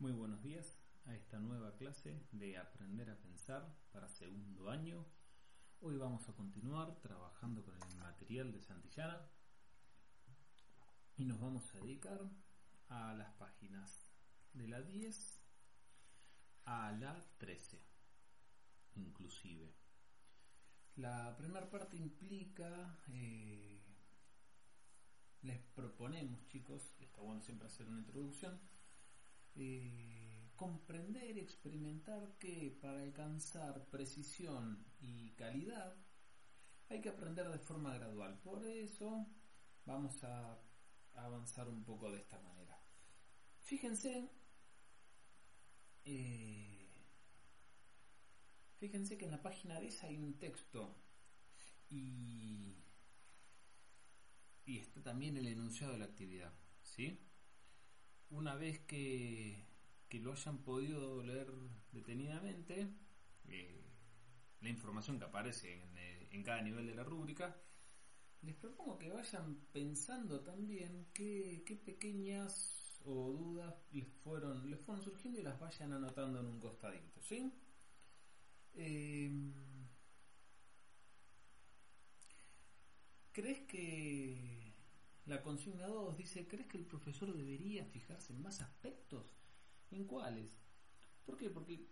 muy 0.00 0.10
buenos 0.10 0.42
días 0.42 0.66
a 1.06 1.14
esta 1.14 1.38
nueva 1.38 1.76
clase 1.76 2.20
de 2.32 2.58
Aprender 2.58 3.08
a 3.08 3.16
Pensar 3.16 3.78
para 3.92 4.08
segundo 4.08 4.70
año. 4.70 5.06
Hoy 5.80 5.96
vamos 5.98 6.28
a 6.28 6.32
continuar 6.32 7.00
trabajando 7.00 7.64
con 7.64 7.76
el 7.76 7.96
material 7.96 8.50
de 8.52 8.60
Santillana 8.60 9.30
y 11.16 11.26
nos 11.26 11.40
vamos 11.40 11.72
a 11.76 11.78
dedicar 11.78 12.28
a 12.88 13.14
las 13.14 13.32
páginas 13.34 14.10
de 14.52 14.66
la 14.66 14.82
10 14.82 15.40
a 16.64 16.90
la 16.90 17.24
13, 17.38 17.80
inclusive. 18.96 19.72
La 20.96 21.36
primera 21.36 21.70
parte 21.70 21.96
implica... 21.96 22.98
Eh, 23.12 23.83
les 25.44 25.60
proponemos, 25.74 26.46
chicos, 26.48 26.94
está 26.98 27.20
bueno 27.20 27.40
siempre 27.42 27.68
hacer 27.68 27.86
una 27.86 28.00
introducción, 28.00 28.58
eh, 29.54 30.50
comprender 30.56 31.36
y 31.36 31.40
experimentar 31.40 32.36
que 32.38 32.76
para 32.80 33.02
alcanzar 33.02 33.86
precisión 33.86 34.84
y 35.00 35.30
calidad 35.32 35.96
hay 36.88 37.00
que 37.00 37.10
aprender 37.10 37.48
de 37.48 37.58
forma 37.58 37.94
gradual. 37.94 38.38
Por 38.40 38.64
eso 38.64 39.26
vamos 39.84 40.24
a 40.24 40.58
avanzar 41.14 41.68
un 41.68 41.84
poco 41.84 42.10
de 42.10 42.18
esta 42.18 42.40
manera. 42.40 42.78
Fíjense, 43.60 44.30
eh, 46.04 46.90
fíjense 48.78 49.18
que 49.18 49.26
en 49.26 49.30
la 49.30 49.42
página 49.42 49.78
10 49.78 50.04
hay 50.04 50.16
un 50.16 50.38
texto 50.38 50.96
y 51.90 52.83
y 54.66 54.78
está 54.78 55.02
también 55.02 55.36
el 55.36 55.46
enunciado 55.46 55.92
de 55.92 55.98
la 55.98 56.06
actividad. 56.06 56.52
¿sí? 56.82 57.20
Una 58.30 58.54
vez 58.54 58.80
que, 58.80 59.64
que 60.08 60.20
lo 60.20 60.32
hayan 60.32 60.58
podido 60.58 61.22
leer 61.22 61.50
detenidamente, 61.92 62.88
eh, 63.48 63.84
la 64.60 64.68
información 64.68 65.18
que 65.18 65.24
aparece 65.26 65.82
en, 65.82 65.98
eh, 65.98 66.28
en, 66.32 66.42
cada 66.42 66.62
nivel 66.62 66.86
de 66.86 66.94
la 66.94 67.04
rúbrica, 67.04 67.56
les 68.42 68.54
propongo 68.54 68.98
que 68.98 69.10
vayan 69.10 69.56
pensando 69.72 70.40
también 70.40 71.06
qué, 71.14 71.62
qué 71.66 71.76
pequeñas 71.76 73.00
o 73.04 73.32
dudas 73.32 73.74
les 73.92 74.06
fueron, 74.06 74.70
les 74.70 74.80
fueron 74.80 75.04
surgiendo 75.04 75.38
y 75.38 75.42
las 75.42 75.58
vayan 75.60 75.92
anotando 75.92 76.40
en 76.40 76.46
un 76.46 76.60
costadito. 76.60 77.20
¿sí? 77.20 77.52
Eh, 78.74 79.30
¿Crees 83.34 83.62
que 83.62 84.72
la 85.26 85.42
consigna 85.42 85.88
2 85.88 86.16
dice, 86.16 86.46
¿crees 86.46 86.68
que 86.68 86.78
el 86.78 86.86
profesor 86.86 87.36
debería 87.36 87.84
fijarse 87.84 88.32
en 88.32 88.40
más 88.40 88.60
aspectos? 88.60 89.26
¿En 89.90 90.04
cuáles? 90.04 90.56
¿Por 91.26 91.36
qué? 91.36 91.50
Porque 91.50 91.84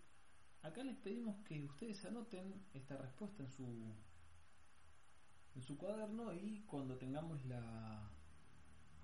acá 0.63 0.85
les 0.85 0.97
pedimos 0.99 1.37
que 1.45 1.65
ustedes 1.65 2.05
anoten 2.05 2.65
esta 2.75 2.97
respuesta 2.97 3.43
en 3.43 3.51
su 3.51 3.93
en 5.57 5.63
su 5.63 5.77
cuaderno 5.77 6.33
y 6.33 6.61
cuando 6.61 6.97
tengamos 6.97 7.45
la 7.45 8.09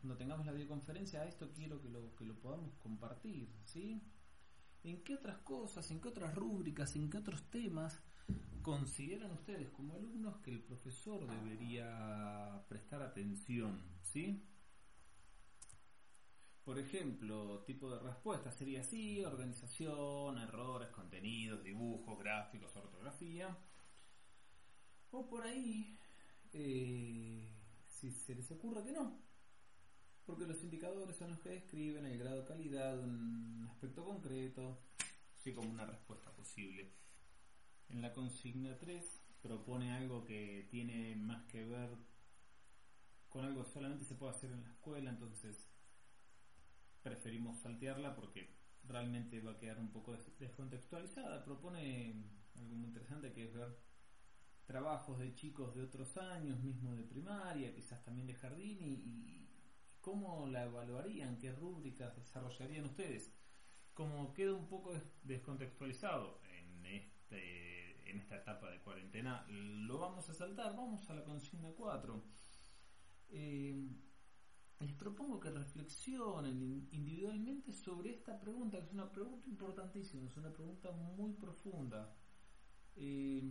cuando 0.01 0.17
tengamos 0.17 0.47
la 0.47 0.53
videoconferencia 0.53 1.23
a 1.23 1.27
esto 1.27 1.51
quiero 1.53 1.83
que 1.83 1.89
lo 1.89 2.15
que 2.15 2.25
lo 2.25 2.39
podamos 2.39 2.73
compartir, 2.77 3.53
¿sí? 3.65 4.01
¿En 4.85 5.03
qué 5.03 5.15
otras 5.15 5.39
cosas, 5.39 5.91
en 5.91 6.01
qué 6.01 6.07
otras 6.07 6.37
rúbricas, 6.37 6.95
en 6.95 7.11
qué 7.11 7.19
otros 7.19 7.51
temas 7.51 8.01
consideran 8.69 9.31
ustedes 9.31 9.71
como 9.71 9.95
alumnos 9.95 10.37
que 10.43 10.51
el 10.51 10.61
profesor 10.61 11.27
debería 11.27 12.63
prestar 12.69 13.01
atención, 13.01 13.83
¿sí? 14.03 14.45
Por 16.65 16.79
ejemplo, 16.79 17.61
tipo 17.65 17.91
de 17.91 17.99
respuesta 17.99 18.53
sería 18.53 18.83
así, 18.83 19.25
organización, 19.25 20.37
errores, 20.37 20.91
contenidos, 20.91 21.65
dibujos, 21.65 22.19
gráficos, 22.19 22.77
ortografía. 22.77 23.57
O 25.13 25.27
por 25.27 25.47
ahí, 25.47 25.99
eh, 26.53 27.51
si 27.87 28.11
se 28.11 28.35
les 28.35 28.51
ocurre 28.51 28.85
que 28.85 28.93
no, 28.93 29.19
porque 30.27 30.47
los 30.47 30.63
indicadores 30.63 31.17
son 31.17 31.31
los 31.31 31.41
que 31.41 31.49
describen 31.49 32.05
el 32.05 32.19
grado 32.19 32.43
de 32.43 32.45
calidad 32.45 32.99
un 32.99 33.67
aspecto 33.71 34.05
concreto, 34.05 34.79
así 35.39 35.55
como 35.55 35.71
una 35.71 35.87
respuesta 35.87 36.31
posible. 36.33 37.08
En 37.89 38.03
la 38.03 38.13
consigna 38.13 38.77
3 38.79 39.25
propone 39.43 39.93
algo 39.93 40.25
que 40.25 40.67
tiene 40.71 41.17
más 41.17 41.45
que 41.45 41.65
ver 41.65 41.91
con 43.29 43.45
algo 43.45 43.65
que 43.65 43.71
solamente 43.71 44.05
se 44.05 44.15
puede 44.15 44.33
hacer 44.33 44.51
en 44.53 44.63
la 44.63 44.71
escuela, 44.71 45.11
entonces 45.11 45.69
preferimos 47.03 47.59
saltearla 47.59 48.15
porque 48.15 48.57
realmente 48.85 49.41
va 49.41 49.53
a 49.53 49.59
quedar 49.59 49.79
un 49.79 49.91
poco 49.91 50.17
descontextualizada. 50.39 51.45
Propone 51.45 52.25
algo 52.57 52.75
muy 52.75 52.89
interesante 52.89 53.33
que 53.33 53.45
es 53.45 53.55
ver 53.55 53.79
trabajos 54.67 55.19
de 55.19 55.35
chicos 55.35 55.75
de 55.75 55.83
otros 55.83 56.17
años, 56.19 56.61
mismo 56.61 56.95
de 56.95 57.03
primaria, 57.03 57.75
quizás 57.75 58.05
también 58.05 58.27
de 58.27 58.35
jardín, 58.35 58.79
y, 58.83 59.49
cómo 60.01 60.47
la 60.47 60.65
evaluarían, 60.65 61.39
qué 61.39 61.53
rúbricas 61.53 62.17
desarrollarían 62.17 62.85
ustedes. 62.85 63.31
Como 63.93 64.33
queda 64.33 64.55
un 64.55 64.69
poco 64.69 64.95
descontextualizado 65.23 66.41
en 66.45 66.87
este 66.87 67.78
en 68.09 68.19
esta 68.19 68.37
etapa 68.37 68.71
de 68.71 68.81
cuarentena, 68.81 69.47
lo 69.49 69.99
vamos 69.99 70.29
a 70.29 70.35
saltar, 70.35 70.75
vamos 70.77 71.09
a 71.11 71.15
la 71.15 71.25
consigna 71.25 71.71
4. 71.77 72.25
Eh, 73.31 73.77
les 74.81 74.93
propongo 74.93 75.41
que 75.41 75.51
reflexionen 75.51 76.89
individualmente 76.93 77.73
sobre 77.73 78.11
esta 78.11 78.39
pregunta, 78.39 78.79
que 78.79 78.87
es 78.87 78.93
una 78.93 79.11
pregunta 79.11 79.49
importantísima, 79.49 80.27
es 80.29 80.37
una 80.37 80.53
pregunta 80.53 80.93
muy 80.93 81.33
profunda. 81.33 82.15
Eh, 82.95 83.43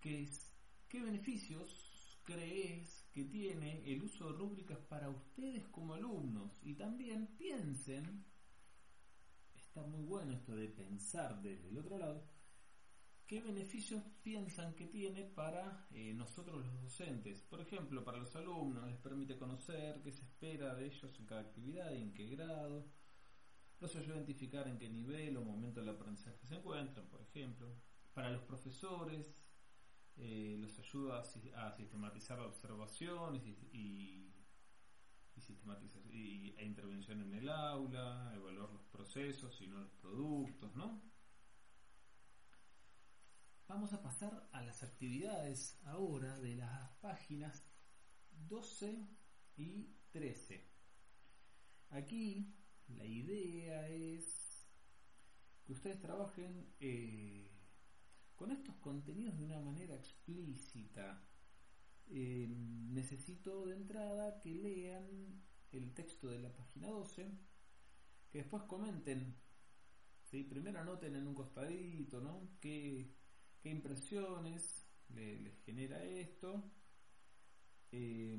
que 0.00 0.22
es, 0.22 0.54
¿Qué 0.88 1.00
beneficios 1.00 2.20
crees 2.22 3.04
que 3.12 3.24
tiene 3.24 3.82
el 3.90 4.02
uso 4.02 4.30
de 4.30 4.38
rúbricas 4.38 4.78
para 4.78 5.08
ustedes 5.08 5.66
como 5.68 5.94
alumnos? 5.94 6.60
Y 6.62 6.74
también 6.74 7.26
piensen, 7.36 8.24
está 9.56 9.82
muy 9.82 10.04
bueno 10.04 10.32
esto 10.32 10.54
de 10.54 10.68
pensar 10.68 11.42
desde 11.42 11.68
el 11.68 11.78
otro 11.78 11.98
lado, 11.98 12.24
¿Qué 13.26 13.40
beneficios 13.40 14.02
piensan 14.22 14.74
que 14.74 14.86
tiene 14.86 15.24
para 15.24 15.86
eh, 15.92 16.12
nosotros 16.12 16.62
los 16.62 16.82
docentes? 16.82 17.40
Por 17.40 17.58
ejemplo, 17.62 18.04
para 18.04 18.18
los 18.18 18.36
alumnos 18.36 18.86
les 18.86 18.98
permite 18.98 19.38
conocer 19.38 20.02
qué 20.02 20.12
se 20.12 20.22
espera 20.22 20.74
de 20.74 20.86
ellos 20.86 21.18
en 21.18 21.24
cada 21.24 21.40
actividad 21.40 21.90
y 21.92 22.02
en 22.02 22.12
qué 22.12 22.26
grado. 22.28 22.86
Los 23.80 23.96
ayuda 23.96 24.14
a 24.14 24.16
identificar 24.18 24.68
en 24.68 24.78
qué 24.78 24.90
nivel 24.90 25.38
o 25.38 25.42
momento 25.42 25.80
del 25.80 25.88
aprendizaje 25.88 26.46
se 26.46 26.56
encuentran, 26.56 27.06
por 27.06 27.22
ejemplo. 27.22 27.66
Para 28.12 28.30
los 28.30 28.42
profesores 28.42 29.42
eh, 30.18 30.56
los 30.60 30.78
ayuda 30.78 31.20
a, 31.20 31.72
sistematizar 31.72 32.38
la 32.38 32.46
observación 32.46 33.36
y, 33.36 33.56
y, 33.72 34.34
e 36.56 36.64
intervención 36.64 37.22
en 37.22 37.34
el 37.34 37.48
aula, 37.48 38.32
evaluar 38.36 38.70
los 38.70 38.84
procesos 38.84 39.60
y 39.62 39.66
no 39.66 39.80
los 39.80 39.92
productos, 39.94 40.76
¿no? 40.76 41.13
Vamos 43.66 43.94
a 43.94 44.02
pasar 44.02 44.46
a 44.52 44.62
las 44.62 44.82
actividades 44.82 45.78
ahora 45.84 46.38
de 46.38 46.54
las 46.54 46.90
páginas 47.00 47.64
12 48.46 49.08
y 49.56 49.88
13. 50.12 50.62
Aquí 51.88 52.54
la 52.88 53.06
idea 53.06 53.88
es 53.88 54.68
que 55.64 55.72
ustedes 55.72 55.98
trabajen 55.98 56.74
eh, 56.78 57.50
con 58.36 58.52
estos 58.52 58.76
contenidos 58.76 59.38
de 59.38 59.44
una 59.44 59.60
manera 59.60 59.94
explícita. 59.94 61.26
Eh, 62.08 62.46
necesito 62.48 63.64
de 63.64 63.76
entrada 63.76 64.40
que 64.40 64.54
lean 64.54 65.42
el 65.72 65.94
texto 65.94 66.28
de 66.28 66.38
la 66.38 66.54
página 66.54 66.88
12, 66.88 67.32
que 68.30 68.38
después 68.38 68.62
comenten. 68.64 69.34
¿sí? 70.22 70.44
Primero 70.44 70.80
anoten 70.80 71.16
en 71.16 71.26
un 71.26 71.34
costadito, 71.34 72.20
¿no? 72.20 72.58
Que 72.60 73.23
qué 73.64 73.70
impresiones 73.70 74.86
les 75.08 75.58
genera 75.64 76.04
esto. 76.04 76.62
Eh, 77.90 78.38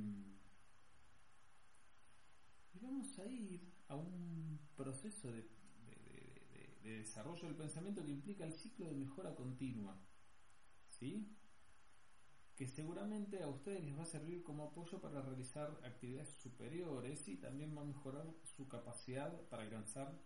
Y 2.74 2.80
vamos 2.80 3.18
a 3.18 3.25
ir 3.25 3.74
a 3.88 3.95
un 3.95 4.60
proceso 4.75 5.31
de, 5.31 5.50
de 6.83 6.98
desarrollo 7.00 7.48
del 7.48 7.56
pensamiento 7.56 8.04
que 8.06 8.12
implica 8.12 8.45
el 8.45 8.54
ciclo 8.54 8.86
de 8.86 8.94
mejora 8.94 9.33
continua. 9.33 9.98
¿Sí? 10.89 11.36
que 12.56 12.68
seguramente 12.68 13.44
a 13.44 13.50
ustedes 13.50 13.83
les 13.83 13.98
va 13.98 14.04
a 14.04 14.06
servir 14.06 14.42
como 14.42 14.63
apoyo 14.63 15.01
para 15.01 15.22
realizar 15.22 15.77
actividades 15.83 16.30
superiores 16.42 17.27
y 17.27 17.36
también 17.36 17.75
va 17.75 17.81
a 17.81 17.86
mejorar 17.86 18.33
su 18.44 18.69
capacidad 18.69 19.42
para 19.50 19.63
alcanzar 19.63 20.18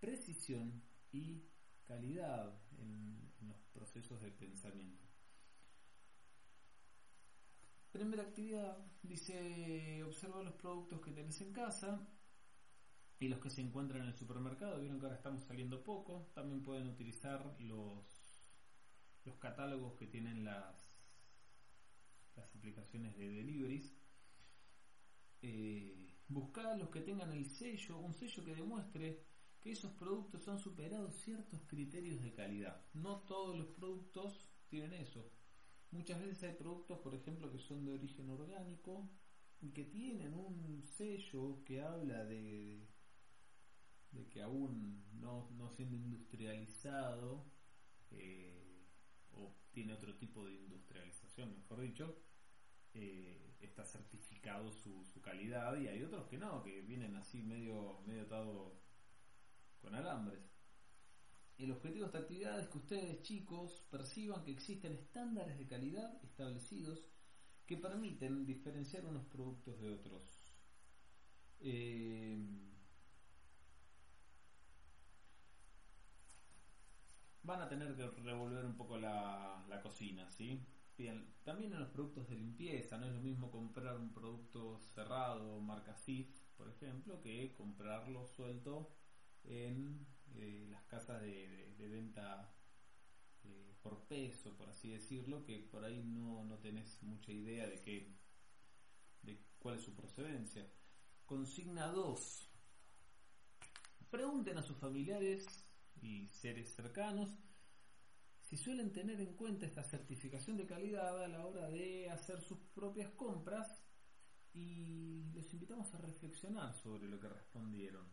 precisión 0.00 0.82
y 1.12 1.42
calidad 1.86 2.58
en, 2.78 3.30
los 3.42 3.58
procesos 3.72 4.22
de 4.22 4.30
pensamiento. 4.30 5.04
Primera 7.90 8.22
actividad 8.22 8.78
dice 9.02 10.02
observa 10.04 10.42
los 10.42 10.54
productos 10.54 11.00
que 11.00 11.10
tenés 11.10 11.40
en 11.40 11.52
casa 11.52 12.06
y 13.18 13.28
los 13.28 13.40
que 13.40 13.50
se 13.50 13.60
encuentran 13.60 14.02
en 14.02 14.08
el 14.08 14.14
supermercado. 14.14 14.80
Vieron 14.80 14.98
que 14.98 15.06
ahora 15.06 15.16
estamos 15.16 15.42
saliendo 15.42 15.82
poco. 15.82 16.30
También 16.34 16.62
pueden 16.62 16.88
utilizar 16.88 17.56
los, 17.60 18.06
los 19.24 19.36
catálogos 19.36 19.94
que 19.94 20.06
tienen 20.06 20.44
las 20.44 20.92
las 22.36 22.54
aplicaciones 22.54 23.16
de 23.16 23.28
deliveries, 23.28 23.94
eh, 25.42 26.08
buscar 26.28 26.78
los 26.78 26.90
que 26.90 27.00
tengan 27.00 27.32
el 27.32 27.46
sello, 27.46 27.98
un 27.98 28.14
sello 28.14 28.44
que 28.44 28.54
demuestre 28.54 29.24
que 29.62 29.70
esos 29.72 29.92
productos 29.92 30.48
han 30.48 30.58
superado 30.58 31.10
ciertos 31.10 31.60
criterios 31.68 32.20
de 32.20 32.32
calidad. 32.32 32.84
No 32.94 33.20
todos 33.20 33.56
los 33.56 33.68
productos 33.68 34.44
tienen 34.68 34.92
eso. 34.94 35.30
Muchas 35.92 36.20
veces 36.20 36.42
hay 36.42 36.54
productos, 36.54 36.98
por 36.98 37.14
ejemplo, 37.14 37.50
que 37.52 37.58
son 37.58 37.84
de 37.84 37.92
origen 37.92 38.28
orgánico 38.30 39.08
y 39.60 39.70
que 39.70 39.84
tienen 39.84 40.34
un 40.34 40.82
sello 40.82 41.62
que 41.64 41.80
habla 41.80 42.24
de, 42.24 42.88
de 44.10 44.28
que 44.28 44.42
aún 44.42 45.04
no, 45.20 45.70
siendo 45.70 45.96
industrializado, 45.96 47.44
eh, 48.10 48.84
o 49.32 49.54
tiene 49.70 49.92
otro 49.92 50.16
tipo 50.16 50.44
de 50.44 50.54
industrialización, 50.54 51.54
mejor 51.54 51.80
dicho, 51.80 52.18
eh, 52.94 53.54
está 53.60 53.84
certificado 53.84 54.72
su, 54.72 55.04
su, 55.04 55.22
calidad 55.22 55.78
y 55.78 55.86
hay 55.86 56.02
otros 56.02 56.26
que 56.26 56.36
no, 56.36 56.62
que 56.62 56.82
vienen 56.82 57.14
así 57.16 57.42
medio, 57.42 58.00
medio 58.06 58.22
atado 58.22 58.82
con 59.82 59.94
alambres. 59.94 60.40
El 61.58 61.70
objetivo 61.70 62.04
de 62.04 62.06
esta 62.06 62.18
actividad 62.18 62.58
es 62.58 62.68
que 62.68 62.78
ustedes 62.78 63.22
chicos 63.22 63.82
perciban 63.90 64.42
que 64.42 64.52
existen 64.52 64.92
estándares 64.94 65.58
de 65.58 65.66
calidad 65.66 66.24
establecidos 66.24 67.06
que 67.66 67.76
permiten 67.76 68.46
diferenciar 68.46 69.04
unos 69.04 69.24
productos 69.26 69.80
de 69.80 69.90
otros. 69.90 70.22
Eh, 71.60 72.36
van 77.42 77.62
a 77.62 77.68
tener 77.68 77.94
que 77.94 78.06
revolver 78.22 78.64
un 78.64 78.76
poco 78.76 78.98
la, 78.98 79.64
la 79.68 79.82
cocina, 79.82 80.28
¿sí? 80.30 80.64
Bien, 80.96 81.34
también 81.44 81.72
en 81.72 81.80
los 81.80 81.88
productos 81.88 82.28
de 82.28 82.36
limpieza, 82.36 82.98
no 82.98 83.06
es 83.06 83.12
lo 83.12 83.20
mismo 83.20 83.50
comprar 83.50 83.96
un 83.96 84.12
producto 84.12 84.78
cerrado, 84.94 85.60
marca 85.60 85.94
SIF, 85.94 86.28
por 86.56 86.68
ejemplo, 86.68 87.20
que 87.20 87.54
comprarlo 87.54 88.26
suelto 88.26 88.90
en 89.44 90.06
eh, 90.34 90.66
las 90.70 90.82
casas 90.84 91.22
de, 91.22 91.74
venta 91.78 92.54
eh, 93.44 93.74
por 93.82 94.06
peso, 94.06 94.56
por 94.56 94.68
así 94.68 94.90
decirlo, 94.90 95.44
que 95.44 95.58
por 95.58 95.84
ahí 95.84 96.02
no, 96.02 96.44
no 96.44 96.58
tenés 96.58 97.02
mucha 97.02 97.32
idea 97.32 97.66
de 97.66 97.80
qué, 97.80 98.14
de 99.22 99.44
cuál 99.58 99.76
es 99.76 99.82
su 99.82 99.94
procedencia. 99.94 100.70
Consigna 101.26 101.88
2. 101.88 102.48
Pregunten 104.10 104.58
a 104.58 104.62
sus 104.62 104.76
familiares 104.76 105.46
y 106.00 106.28
seres 106.28 106.74
cercanos 106.74 107.30
si 108.52 108.58
suelen 108.58 108.92
tener 108.92 109.18
en 109.20 109.34
cuenta 109.34 109.64
esta 109.64 109.82
certificación 109.82 110.58
de 110.58 110.66
calidad 110.66 111.24
a 111.24 111.28
la 111.28 111.46
hora 111.46 111.70
de 111.70 112.10
hacer 112.10 112.42
sus 112.42 112.58
propias 112.74 113.10
compras 113.12 113.82
y 114.52 115.30
les 115.32 115.50
invitamos 115.54 115.94
a 115.94 115.98
reflexionar 115.98 116.74
sobre 116.74 117.08
lo 117.08 117.18
que 117.18 117.30
respondieron. 117.30 118.06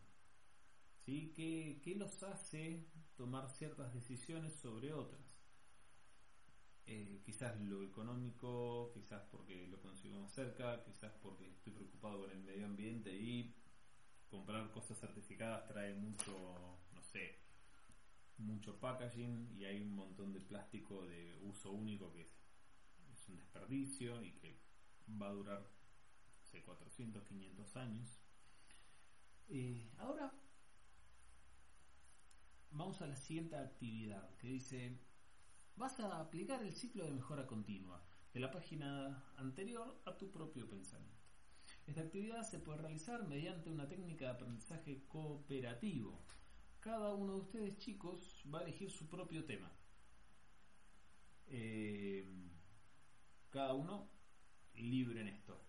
¿Sí? 1.04 1.32
¿Qué, 1.34 1.80
¿Qué 1.82 1.94
los 1.94 2.22
hace 2.22 2.86
tomar 3.16 3.48
ciertas 3.50 3.92
decisiones 3.92 4.54
sobre 4.54 4.92
otras? 4.92 5.40
Eh, 6.86 7.22
quizás 7.24 7.60
lo 7.60 7.82
económico, 7.82 8.90
quizás 8.92 9.22
porque 9.30 9.66
lo 9.68 9.80
consigo 9.80 10.18
más 10.18 10.32
cerca, 10.32 10.82
quizás 10.82 11.12
porque 11.22 11.48
estoy 11.48 11.72
preocupado 11.72 12.20
por 12.22 12.32
el 12.32 12.42
medio 12.42 12.66
ambiente 12.66 13.12
y 13.12 13.54
comprar 14.28 14.70
cosas 14.72 14.98
certificadas 14.98 15.68
trae 15.68 15.94
mucho, 15.94 16.80
no 16.92 17.02
sé, 17.02 17.38
mucho 18.38 18.78
packaging 18.80 19.56
y 19.56 19.64
hay 19.64 19.80
un 19.80 19.94
montón 19.94 20.32
de 20.32 20.40
plástico 20.40 21.06
de 21.06 21.38
uso 21.42 21.70
único 21.70 22.12
que 22.12 22.22
es, 22.22 23.28
un 23.28 23.36
desperdicio 23.36 24.20
y 24.24 24.32
que 24.32 24.58
va 25.20 25.28
a 25.28 25.32
durar 25.32 25.70
400, 26.64 27.22
500 27.22 27.76
años. 27.76 28.20
Eh, 29.48 29.92
ahora 29.98 30.32
vamos 32.70 33.00
a 33.02 33.06
la 33.06 33.16
siguiente 33.16 33.56
actividad 33.56 34.36
que 34.36 34.48
dice 34.48 34.98
vas 35.76 35.98
a 36.00 36.20
aplicar 36.20 36.62
el 36.62 36.72
ciclo 36.72 37.04
de 37.04 37.12
mejora 37.12 37.46
continua 37.46 38.04
de 38.32 38.40
la 38.40 38.50
página 38.50 39.24
anterior 39.36 40.00
a 40.04 40.16
tu 40.16 40.30
propio 40.30 40.68
pensamiento. 40.68 41.18
Esta 41.86 42.02
actividad 42.02 42.42
se 42.42 42.58
puede 42.58 42.82
realizar 42.82 43.26
mediante 43.26 43.70
una 43.70 43.88
técnica 43.88 44.26
de 44.26 44.30
aprendizaje 44.32 45.04
cooperativo 45.08 46.24
cada 46.80 47.12
uno 47.14 47.34
de 47.34 47.40
ustedes 47.40 47.76
chicos 47.76 48.42
va 48.52 48.60
a 48.60 48.62
elegir 48.62 48.90
su 48.90 49.08
propio 49.08 49.44
tema. 49.44 49.70
Eh, 51.46 52.26
cada 53.50 53.74
uno 53.74 54.08
libre 54.74 55.20
en 55.20 55.28
esto. 55.28 55.60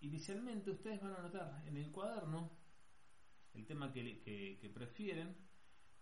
Inicialmente 0.00 0.70
ustedes 0.70 1.00
van 1.00 1.14
a 1.14 1.20
anotar 1.20 1.62
en 1.66 1.76
el 1.78 1.90
cuaderno 1.90 2.50
el 3.54 3.66
tema 3.66 3.92
que, 3.92 4.70
prefieren 4.74 5.36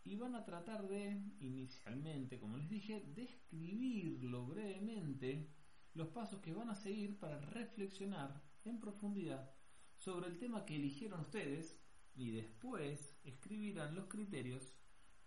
y 0.05 0.17
van 0.17 0.35
a 0.35 0.44
tratar 0.44 0.88
de, 0.88 1.20
inicialmente, 1.41 2.38
como 2.38 2.56
les 2.56 2.69
dije, 2.69 3.05
describirlo 3.14 4.47
brevemente 4.47 5.50
los 5.94 6.08
pasos 6.08 6.41
que 6.41 6.52
van 6.52 6.70
a 6.70 6.75
seguir 6.75 7.19
para 7.19 7.41
reflexionar 7.41 8.43
en 8.64 8.81
profundidad 8.81 9.50
sobre 9.97 10.29
el 10.29 10.38
tema 10.38 10.64
que 10.64 10.76
eligieron 10.76 11.20
ustedes 11.20 11.79
y 12.14 12.31
después 12.31 13.19
escribirán 13.25 13.95
los 13.95 14.07
criterios 14.07 14.75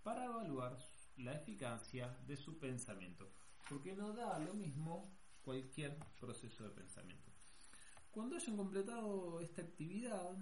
para 0.02 0.26
evaluar 0.26 0.78
la 1.18 1.34
eficacia 1.34 2.18
de 2.26 2.38
su 2.38 2.58
pensamiento, 2.60 3.32
porque 3.70 3.94
no 3.94 4.14
da 4.14 4.40
lo 4.40 4.54
mismo 4.54 5.16
cualquier 5.42 5.98
proceso 6.20 6.64
de 6.64 6.72
pensamiento. 6.72 7.32
Cuando 8.12 8.36
hayan 8.36 8.58
completado 8.58 9.40
esta 9.40 9.62
actividad, 9.62 10.38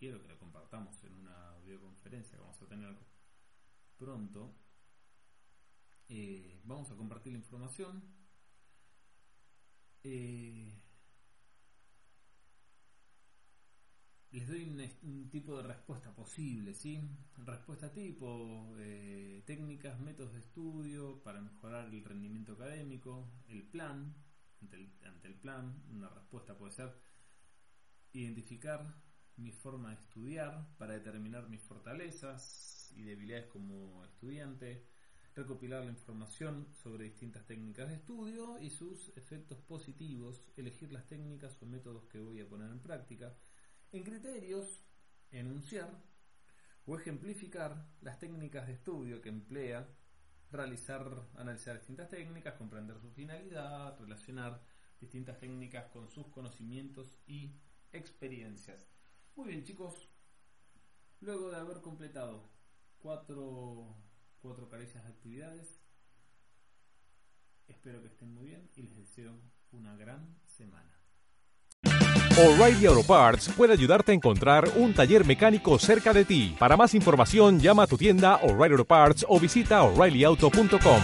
quiero 0.00 0.22
que 0.22 0.28
la 0.28 0.38
compartamos 0.38 1.04
en 1.04 1.12
una 1.12 1.58
videoconferencia 1.58 2.38
que 2.38 2.42
vamos 2.42 2.60
a 2.62 2.66
tener 2.66 2.96
pronto, 3.98 4.56
eh, 6.08 6.58
vamos 6.64 6.90
a 6.90 6.96
compartir 6.96 7.32
la 7.34 7.38
información. 7.38 8.02
Eh, 10.02 10.72
les 14.30 14.48
doy 14.48 14.64
un, 15.02 15.28
tipo 15.28 15.58
de 15.58 15.64
respuesta 15.64 16.14
posible, 16.14 16.72
¿sí? 16.72 16.98
Respuesta 17.36 17.92
tipo, 17.92 18.74
eh, 18.78 19.42
técnicas, 19.44 20.00
métodos 20.00 20.32
de 20.32 20.38
estudio 20.40 21.22
para 21.22 21.42
mejorar 21.42 21.92
el 21.92 22.02
rendimiento 22.02 22.52
académico, 22.54 23.30
el 23.48 23.64
plan, 23.64 24.14
ante 24.62 24.76
el, 24.76 24.94
ante 25.04 25.28
el 25.28 25.34
plan, 25.34 25.84
una 25.90 26.08
respuesta 26.08 26.56
puede 26.56 26.72
ser 26.72 26.96
identificar 28.12 29.09
mi 29.36 29.52
forma 29.52 29.90
de 29.90 30.02
estudiar 30.02 30.66
para 30.78 30.94
determinar 30.94 31.48
mis 31.48 31.62
fortalezas 31.62 32.92
y 32.96 33.02
debilidades 33.02 33.46
como 33.46 34.04
estudiante, 34.04 34.86
recopilar 35.34 35.84
la 35.84 35.90
información 35.90 36.66
sobre 36.72 37.04
distintas 37.04 37.46
técnicas 37.46 37.88
de 37.88 37.94
estudio 37.94 38.60
y 38.60 38.70
sus 38.70 39.16
efectos 39.16 39.58
positivos, 39.58 40.42
elegir 40.56 40.92
las 40.92 41.06
técnicas 41.06 41.56
o 41.62 41.66
métodos 41.66 42.04
que 42.04 42.18
voy 42.18 42.40
a 42.40 42.48
poner 42.48 42.70
en 42.70 42.80
práctica, 42.80 43.36
en 43.92 44.02
criterios, 44.02 44.84
enunciar 45.30 45.90
o 46.86 46.98
ejemplificar 46.98 47.86
las 48.00 48.18
técnicas 48.18 48.66
de 48.66 48.74
estudio 48.74 49.20
que 49.20 49.28
emplea, 49.28 49.88
realizar, 50.50 51.28
analizar 51.36 51.78
distintas 51.78 52.08
técnicas, 52.08 52.54
comprender 52.54 52.98
su 52.98 53.10
finalidad, 53.10 53.98
relacionar 54.00 54.60
distintas 55.00 55.38
técnicas 55.38 55.86
con 55.86 56.08
sus 56.08 56.26
conocimientos 56.28 57.18
y 57.26 57.54
experiencias. 57.92 58.88
Muy 59.40 59.48
bien, 59.48 59.64
chicos. 59.64 59.94
Luego 61.22 61.50
de 61.50 61.56
haber 61.56 61.80
completado 61.80 62.42
cuatro, 62.98 63.96
cuatro 64.42 64.68
caricias 64.68 65.02
de 65.02 65.08
actividades, 65.08 65.80
espero 67.66 68.02
que 68.02 68.08
estén 68.08 68.34
muy 68.34 68.44
bien 68.44 68.70
y 68.76 68.82
les 68.82 68.94
deseo 68.94 69.32
una 69.72 69.96
gran 69.96 70.36
semana. 70.44 70.94
O'Reilly 72.36 72.84
Auto 72.84 73.02
Parts 73.02 73.48
puede 73.56 73.72
ayudarte 73.72 74.12
a 74.12 74.14
encontrar 74.14 74.68
un 74.76 74.92
taller 74.92 75.24
mecánico 75.24 75.78
cerca 75.78 76.12
de 76.12 76.26
ti. 76.26 76.54
Para 76.58 76.76
más 76.76 76.94
información, 76.94 77.60
llama 77.60 77.84
a 77.84 77.86
tu 77.86 77.96
tienda 77.96 78.36
O'Reilly 78.42 78.72
Auto 78.72 78.84
Parts 78.84 79.24
o 79.26 79.40
visita 79.40 79.82
oreillyauto.com. 79.84 81.00